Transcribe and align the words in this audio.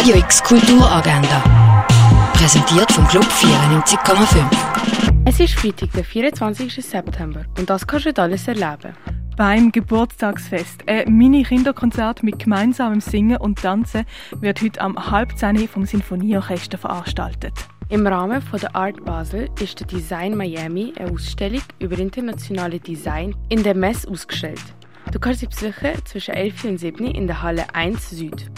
Radio 0.00 0.16
X 0.16 0.42
Kulturagenda. 0.42 1.42
Präsentiert 2.32 2.90
vom 2.90 3.06
Club 3.06 3.24
94,5. 3.24 4.46
Es 5.26 5.38
ist 5.40 5.52
Freitag, 5.52 5.92
der 5.92 6.04
24. 6.04 6.74
September 6.74 7.44
und 7.58 7.68
das 7.68 7.86
kannst 7.86 8.06
du 8.06 8.22
alles 8.22 8.48
erleben. 8.48 8.94
Beim 9.36 9.70
Geburtstagsfest, 9.70 10.88
ein 10.88 11.14
Mini-Kinderkonzert 11.14 12.22
mit 12.22 12.38
gemeinsamem 12.38 13.02
Singen 13.02 13.36
und 13.36 13.60
Tanzen, 13.60 14.06
wird 14.36 14.62
heute 14.62 14.80
am 14.80 14.96
halb 15.10 15.38
vom 15.68 15.84
Sinfonieorchester 15.84 16.78
veranstaltet. 16.78 17.52
Im 17.90 18.06
Rahmen 18.06 18.40
von 18.40 18.58
der 18.58 18.74
Art 18.74 19.04
Basel 19.04 19.50
ist 19.60 19.80
der 19.80 19.86
Design 19.86 20.34
Miami 20.34 20.94
eine 20.98 21.10
Ausstellung 21.12 21.60
über 21.78 21.98
internationale 21.98 22.80
Design 22.80 23.36
in 23.50 23.62
der 23.62 23.74
Messe 23.74 24.08
ausgestellt. 24.08 24.64
Du 25.12 25.18
kannst 25.18 25.40
sie 25.40 25.46
besuchen 25.46 25.92
zwischen 26.06 26.32
11 26.32 26.64
und 26.64 26.78
7 26.78 27.04
in 27.04 27.26
der 27.26 27.42
Halle 27.42 27.74
1 27.74 28.08
Süd. 28.08 28.50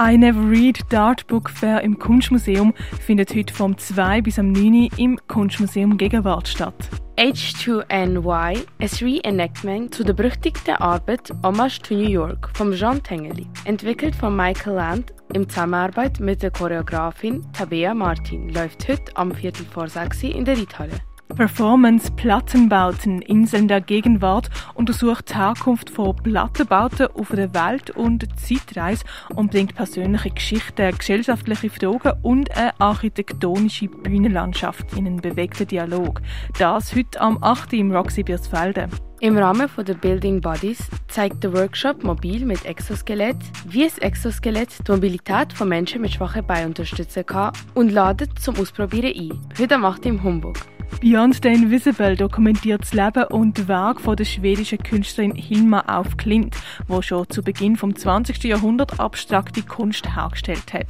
I 0.00 0.16
Never 0.16 0.48
Read 0.48 0.78
Dart 0.90 1.26
Book 1.26 1.50
Fair 1.50 1.80
im 1.80 1.98
Kunstmuseum 1.98 2.72
findet 3.00 3.34
heute 3.34 3.52
vom 3.52 3.76
2 3.76 4.22
bis 4.22 4.38
am 4.38 4.52
9 4.52 4.90
im 4.96 5.18
Kunstmuseum 5.26 5.98
Gegenwart 5.98 6.46
statt. 6.46 6.88
H2NY, 7.16 8.64
ein 8.78 8.88
Reenactment 9.00 9.92
zu 9.92 10.04
der 10.04 10.12
berüchtigten 10.12 10.76
Arbeit 10.76 11.32
Hommage 11.42 11.80
to 11.80 11.94
New 11.94 12.08
York 12.08 12.48
von 12.54 12.72
Jean 12.74 13.02
Tengeli, 13.02 13.48
entwickelt 13.64 14.14
von 14.14 14.36
Michael 14.36 14.74
Land 14.74 15.14
in 15.34 15.48
Zusammenarbeit 15.48 16.20
mit 16.20 16.44
der 16.44 16.52
Choreografin 16.52 17.44
Tabea 17.52 17.92
Martin, 17.92 18.50
läuft 18.50 18.86
heute 18.88 19.16
am 19.16 19.32
Viertel 19.34 19.66
vor 19.66 19.88
6 19.88 20.22
in 20.22 20.44
der 20.44 20.58
Reithalle. 20.58 21.07
Performance 21.34 22.10
Plattenbauten 22.12 23.22
Inseln 23.22 23.68
der 23.68 23.80
Gegenwart 23.80 24.50
untersucht 24.74 25.30
die 25.30 25.36
Herkunft 25.36 25.90
von 25.90 26.16
Plattenbauten 26.16 27.08
auf 27.08 27.28
der 27.28 27.52
Welt 27.54 27.90
und 27.90 28.26
Zeitreise 28.40 29.04
und 29.34 29.50
bringt 29.50 29.74
persönliche 29.74 30.30
Geschichten, 30.30 30.96
gesellschaftliche 30.96 31.70
Fragen 31.70 32.18
und 32.22 32.56
eine 32.56 32.78
architektonische 32.80 33.88
Bühnenlandschaft 33.88 34.92
in 34.96 35.06
einen 35.06 35.20
bewegten 35.20 35.66
Dialog. 35.66 36.22
Das 36.58 36.94
heute 36.94 37.20
am 37.20 37.42
8. 37.42 37.74
im 37.74 37.92
Roxy 37.92 38.22
Biersfelde. 38.22 38.88
Im 39.20 39.36
Rahmen 39.36 39.68
von 39.68 39.84
der 39.84 39.94
Building 39.94 40.40
Bodies 40.40 40.88
zeigt 41.08 41.42
der 41.42 41.52
Workshop 41.52 42.04
Mobil 42.04 42.44
mit 42.44 42.64
Exoskelett, 42.64 43.36
wie 43.66 43.84
ein 43.84 43.98
Exoskelett 44.00 44.86
die 44.86 44.92
Mobilität 44.92 45.52
von 45.52 45.68
Menschen 45.68 46.00
mit 46.00 46.12
schwachen 46.12 46.46
Beinen 46.46 46.68
unterstützen 46.68 47.26
kann 47.26 47.52
und 47.74 47.90
ladet 47.90 48.38
zum 48.38 48.56
Ausprobieren 48.56 49.32
ein. 49.32 49.40
Heute 49.58 49.76
8. 49.76 50.06
im 50.06 50.22
Humbug. 50.22 50.56
Beyond 51.00 51.42
the 51.42 51.48
Invisible 51.48 52.16
dokumentiert 52.16 52.82
das 52.82 52.92
Leben 52.92 53.24
und 53.24 53.68
Werk 53.68 54.00
von 54.00 54.16
der 54.16 54.24
schwedischen 54.24 54.78
Künstlerin 54.78 55.34
Hilma 55.34 55.84
auf 55.86 56.16
Klint, 56.16 56.56
wo 56.88 57.02
schon 57.02 57.28
zu 57.30 57.42
Beginn 57.42 57.76
vom 57.76 57.94
20. 57.94 58.42
Jahrhundert 58.44 58.98
abstrakte 58.98 59.62
Kunst 59.62 60.16
hergestellt 60.16 60.72
hat. 60.72 60.88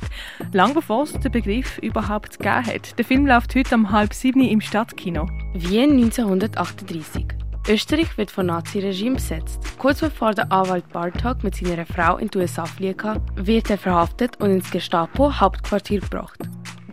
Lang 0.53 0.73
bevor 0.73 1.03
es 1.03 1.13
den 1.13 1.31
Begriff 1.31 1.79
überhaupt 1.79 2.39
gegeben 2.39 2.67
hat. 2.67 2.99
Der 2.99 3.05
Film 3.05 3.27
läuft 3.27 3.55
heute 3.55 3.75
um 3.75 3.91
halb 3.93 4.15
sieben 4.15 4.41
im 4.41 4.63
Stadtkino. 4.63 5.29
Wien 5.53 5.93
1938. 5.93 7.27
Österreich 7.69 8.17
wird 8.17 8.31
vom 8.31 8.47
Naziregime 8.47 9.17
besetzt. 9.17 9.61
Kurz 9.77 10.01
bevor 10.01 10.33
der 10.33 10.51
Anwalt 10.51 10.89
Bartok 10.91 11.45
mit 11.45 11.55
seiner 11.55 11.85
Frau 11.85 12.17
in 12.17 12.29
die 12.29 12.39
USA 12.39 12.65
fliegen 12.65 13.21
wird 13.37 13.69
er 13.69 13.77
verhaftet 13.77 14.41
und 14.41 14.51
ins 14.51 14.71
Gestapo-Hauptquartier 14.71 16.01
gebracht 16.01 16.38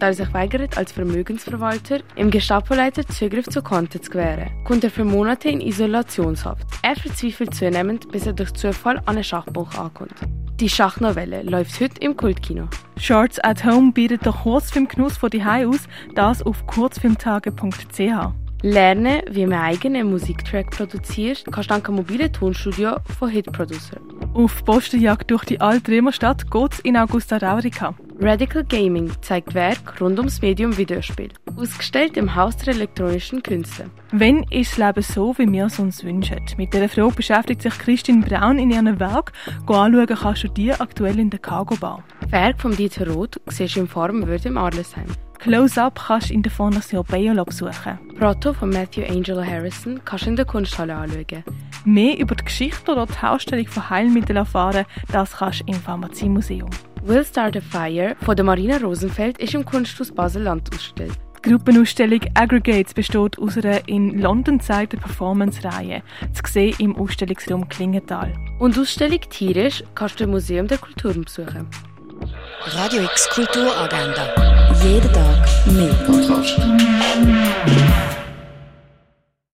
da 0.05 0.09
er 0.09 0.13
sich 0.13 0.33
weigert, 0.35 0.77
als 0.77 0.91
Vermögensverwalter 0.91 1.97
im 2.15 2.29
Gestapo-Leiter 2.29 3.07
Zugriff 3.07 3.47
zu 3.47 3.63
Konten 3.63 4.03
zu 4.03 4.11
gewähren, 4.11 4.51
kommt 4.63 4.83
er 4.83 4.91
für 4.91 5.03
Monate 5.03 5.49
in 5.49 5.61
Isolationshaft. 5.61 6.63
Er 6.83 6.95
verzweifelt 6.95 7.55
zunehmend, 7.55 8.11
bis 8.11 8.27
er 8.27 8.33
durch 8.33 8.53
Zufall 8.53 8.99
an 8.99 9.15
eine 9.15 9.23
Schachbuch 9.23 9.73
ankommt. 9.73 10.13
Die 10.59 10.69
Schachnovelle 10.69 11.41
läuft 11.41 11.81
heute 11.81 11.99
im 12.01 12.15
Kultkino. 12.15 12.67
Shorts 12.97 13.43
at 13.43 13.65
Home 13.65 13.93
bietet 13.93 14.23
den 14.23 14.33
Kurzfilmgenuss 14.33 15.17
von 15.17 15.31
die 15.31 15.41
aus, 15.41 15.87
das 16.13 16.43
auf 16.43 16.67
kurzfilmtage.ch. 16.67 18.35
Lernen, 18.61 19.21
wie 19.31 19.47
man 19.47 19.59
eigenen 19.59 20.11
Musiktrack 20.11 20.69
produziert, 20.69 21.45
kannst 21.51 21.71
du 21.71 21.73
dank 21.73 21.85
dem 21.85 21.95
mobilen 21.95 22.31
Tonstudio 22.31 22.97
von 23.17 23.29
Hit 23.29 23.51
Producer. 23.51 23.97
Auf 24.35 24.63
Postenjagd 24.65 25.31
durch 25.31 25.45
die 25.45 25.59
alte 25.59 25.91
Römerstadt 25.91 26.51
geht's 26.51 26.79
in 26.79 26.95
Augusta 26.95 27.37
Raurica. 27.37 27.95
Radical 28.17 28.63
Gaming 28.63 29.11
zeigt 29.21 29.53
Werk 29.53 29.99
rund 29.99 30.17
ums 30.19 30.41
Medium 30.41 30.77
Videospiel, 30.77 31.29
ausgestellt 31.57 32.15
im 32.15 32.33
Haus 32.33 32.55
der 32.55 32.73
elektronischen 32.73 33.43
Künste. 33.43 33.89
Wenn 34.11 34.43
ist 34.43 34.71
das 34.71 34.77
Leben 34.77 35.01
so, 35.01 35.37
wie 35.37 35.51
wir 35.51 35.65
es 35.65 35.79
uns 35.79 36.03
wünschen? 36.03 36.39
Mit 36.57 36.73
dieser 36.73 36.87
Frage 36.87 37.13
beschäftigt 37.13 37.61
sich 37.61 37.77
Christine 37.77 38.25
Braun 38.25 38.57
in 38.57 38.71
ihrem 38.71 38.99
Werk. 39.01 39.33
Go 39.65 39.73
anschauen 39.73 40.07
kannst 40.07 40.43
du 40.43 40.47
die 40.47 40.71
aktuell 40.71 41.19
in 41.19 41.29
der 41.29 41.39
Cargo 41.39 41.75
Bar. 41.75 42.03
Werk 42.29 42.61
von 42.61 42.75
Dieter 42.75 43.09
Roth 43.09 43.39
siehst 43.47 43.75
du 43.75 43.81
im 43.81 43.87
Farbenwürde 43.87 44.47
im 44.47 44.57
Arlesheim. 44.57 45.07
Close-Up 45.39 46.01
kannst 46.07 46.29
du 46.29 46.33
in 46.35 46.41
der 46.41 46.51
Fondation 46.51 47.05
Biolab 47.05 47.51
suchen. 47.51 47.99
Proto 48.17 48.53
von 48.53 48.69
Matthew 48.69 49.03
Angelo 49.03 49.43
Harrison 49.43 49.99
kannst 50.05 50.25
du 50.25 50.29
in 50.29 50.35
der 50.37 50.45
Kunsthalle 50.45 50.95
anschauen. 50.95 51.43
Mehr 51.85 52.17
über 52.17 52.33
die 52.33 52.45
Geschichte 52.45 52.91
oder 52.91 53.05
die 53.05 53.21
Herstellung 53.21 53.67
von 53.67 53.89
Heilmitteln 53.91 54.37
erfahren, 54.37 54.85
das 55.11 55.33
kannst 55.33 55.61
du 55.61 55.65
im 55.67 55.75
Pharmaziemuseum. 55.75 56.69
Will 57.03 57.23
Start 57.23 57.55
a 57.55 57.61
Fire 57.61 58.15
von 58.21 58.35
der 58.35 58.43
Marina 58.43 58.77
Rosenfeld 58.77 59.37
ist 59.37 59.53
im 59.53 59.63
Kunsthaus 59.63 60.11
Basel-Land 60.11 60.67
ausgestellt. 60.73 61.13
Die 61.45 61.51
Gruppenausstellung 61.51 62.21
Aggregates 62.33 62.95
besteht 62.95 63.37
aus 63.37 63.55
einer 63.55 63.87
in 63.87 64.17
London 64.17 64.57
gezeigten 64.57 64.99
Performance-Reihe, 64.99 66.01
zu 66.33 66.51
sehen 66.51 66.75
im 66.79 66.95
Ausstellungsraum 66.95 67.69
Klingenthal. 67.69 68.33
Und 68.57 68.75
die 68.75 68.79
Ausstellung 68.79 69.19
Tierisch 69.29 69.83
kannst 69.93 70.19
du 70.19 70.23
im 70.23 70.31
Museum 70.31 70.65
der 70.65 70.79
Kulturen 70.79 71.23
besuchen. 71.23 71.67
Radio 72.65 73.03
X 73.03 73.29
Kulturagenda. 73.29 74.33
Jeden 74.83 75.13
Tag 75.13 75.47
mehr. 75.67 75.93
Kontrast. 76.07 76.59